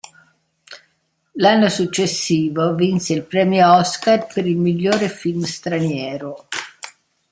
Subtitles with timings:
[1.33, 6.47] L'anno successivo, vinse il Premio Oscar per il miglior film straniero.